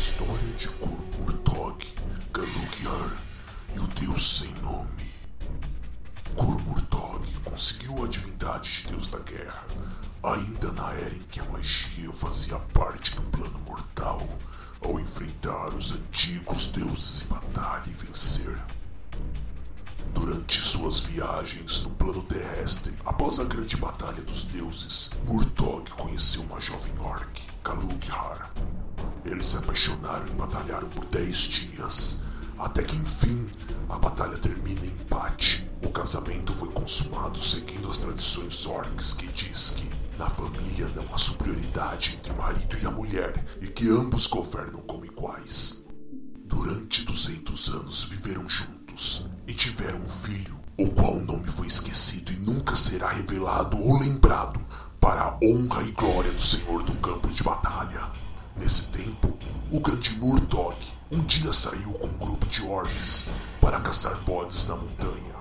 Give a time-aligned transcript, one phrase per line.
[0.00, 1.86] história de Kurmurtog,
[2.32, 3.22] Galugyar
[3.74, 5.12] e o Deus Sem Nome.
[6.34, 9.66] Kurmurtog conseguiu a divindade de Deus da Guerra,
[10.22, 14.26] ainda na era em que a magia fazia parte do plano mortal,
[14.80, 18.56] ao enfrentar os antigos deuses em batalha e vencer.
[20.14, 26.58] Durante suas viagens no plano terrestre, após a grande batalha dos deuses, Murtog conheceu uma
[26.58, 28.50] jovem orc, Kalughar.
[29.30, 32.20] Eles se apaixonaram e batalharam por dez dias,
[32.58, 33.48] até que enfim
[33.88, 35.70] a batalha termina em empate.
[35.84, 39.88] O casamento foi consumado seguindo as tradições orcs que diz que
[40.18, 44.80] na família não há superioridade entre o marido e a mulher e que ambos governam
[44.82, 45.84] como iguais.
[46.46, 52.32] Durante 200 anos viveram juntos e tiveram um filho, o qual o nome foi esquecido
[52.32, 54.60] e nunca será revelado ou lembrado
[54.98, 58.10] para a honra e glória do Senhor do campo de batalha.
[58.56, 59.36] Nesse tempo,
[59.70, 60.76] o grande Murtog
[61.10, 63.30] um dia saiu com um grupo de orcs
[63.60, 65.34] para caçar bodes na montanha.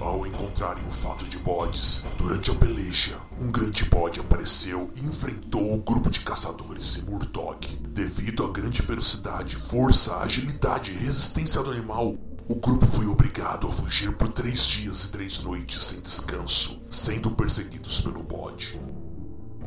[0.00, 5.74] Ao encontrarem um fato de bodes, durante a peleja, um grande bode apareceu e enfrentou
[5.74, 7.66] o grupo de caçadores e Murtog.
[7.88, 12.16] Devido à grande velocidade, força, agilidade e resistência do animal,
[12.48, 17.30] o grupo foi obrigado a fugir por três dias e três noites sem descanso, sendo
[17.30, 18.80] perseguidos pelo bode.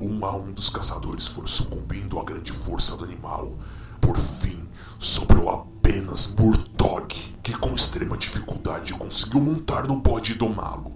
[0.00, 3.52] Um a um dos caçadores foram sucumbindo à grande força do animal.
[4.00, 4.66] Por fim,
[4.98, 10.94] sobrou apenas Murtog, que com extrema dificuldade conseguiu montar no bode e domá-lo.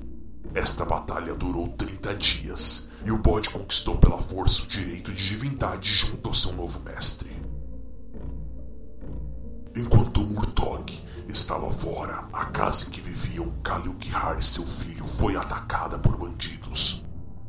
[0.54, 5.92] Esta batalha durou 30 dias, e o bode conquistou pela força o direito de divindade
[5.92, 7.30] junto ao seu novo mestre.
[9.76, 15.98] Enquanto Murtog estava fora, a casa em que viviam Kalughar e seu filho foi atacada
[15.98, 17.03] por bandidos.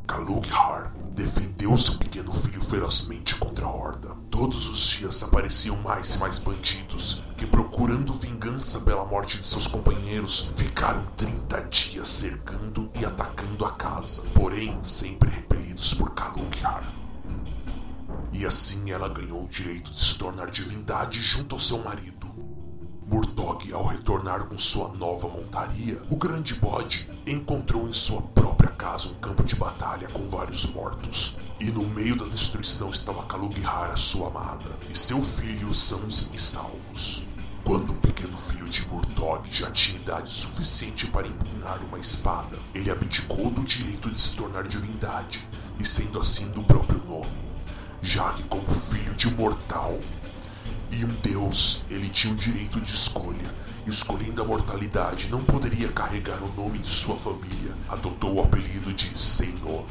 [0.08, 4.10] Kalughar defendeu seu pequeno filho ferozmente contra a horda.
[4.30, 9.66] Todos os dias apareciam mais e mais bandidos que, procurando vingança pela morte de seus
[9.66, 16.84] companheiros, ficaram 30 dias cercando e atacando a casa, porém sempre repelidos por Kalughar.
[18.32, 22.15] E assim ela ganhou o direito de se tornar divindade junto ao seu marido.
[23.08, 29.10] Murtog, ao retornar com sua nova montaria, o grande bode encontrou em sua própria casa
[29.10, 31.38] um campo de batalha com vários mortos.
[31.60, 37.28] E no meio da destruição estava Kalughar, sua amada, e seu filho sãos e salvos.
[37.64, 42.90] Quando o pequeno filho de Murtog já tinha idade suficiente para empunhar uma espada, ele
[42.90, 45.48] abdicou do direito de se tornar divindade,
[45.80, 47.48] e sendo assim do próprio nome,
[48.02, 50.00] já que como filho de mortal,
[50.98, 53.54] e um deus, ele tinha o direito de escolha.
[53.86, 57.76] Escolhendo a mortalidade, não poderia carregar o nome de sua família.
[57.90, 59.86] Adotou o apelido de Sem Nome.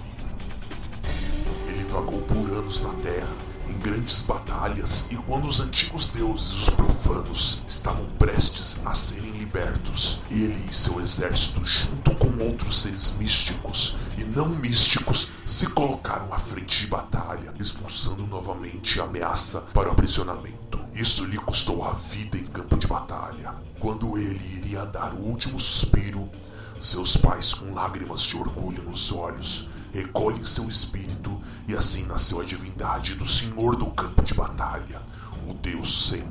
[1.69, 3.33] Ele vagou por anos na Terra,
[3.69, 10.23] em grandes batalhas, e quando os antigos deuses, os profanos, estavam prestes a serem libertos,
[10.31, 16.39] ele e seu exército, junto com outros seres místicos e não místicos, se colocaram à
[16.39, 20.84] frente de batalha, expulsando novamente a ameaça para o aprisionamento.
[20.95, 23.53] Isso lhe custou a vida em campo de batalha.
[23.81, 26.31] Quando ele iria dar o último suspiro,
[26.81, 32.45] seus pais, com lágrimas de orgulho nos olhos, recolhem seu espírito e assim nasceu a
[32.45, 35.03] divindade do Senhor do campo de batalha,
[35.49, 36.24] o Deus nome.